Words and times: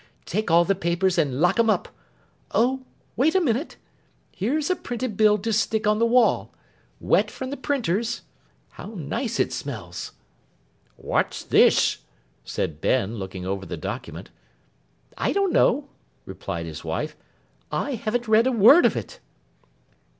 Take 0.25 0.49
all 0.49 0.65
the 0.65 0.73
papers, 0.73 1.19
and 1.19 1.39
lock 1.39 1.59
'em 1.59 1.69
up. 1.69 1.87
Oh! 2.53 2.85
Wait 3.15 3.35
a 3.35 3.39
minute. 3.39 3.77
Here's 4.31 4.71
a 4.71 4.75
printed 4.75 5.15
bill 5.15 5.37
to 5.37 5.53
stick 5.53 5.85
on 5.85 5.99
the 5.99 6.07
wall. 6.07 6.51
Wet 6.99 7.29
from 7.29 7.51
the 7.51 7.55
printer's. 7.57 8.23
How 8.69 8.95
nice 8.95 9.39
it 9.39 9.53
smells!' 9.53 10.13
'What's 10.95 11.43
this?' 11.43 11.99
said 12.43 12.81
Ben, 12.81 13.17
looking 13.17 13.45
over 13.45 13.63
the 13.63 13.77
document. 13.77 14.31
'I 15.19 15.33
don't 15.33 15.53
know,' 15.53 15.87
replied 16.25 16.65
his 16.65 16.83
wife. 16.83 17.15
'I 17.71 17.93
haven't 17.93 18.27
read 18.27 18.47
a 18.47 18.51
word 18.51 18.87
of 18.87 18.95
it. 18.97 19.19